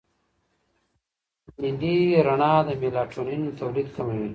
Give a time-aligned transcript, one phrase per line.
[1.79, 1.97] نیلي
[2.27, 4.27] رڼا د میلاټونین تولید کموي.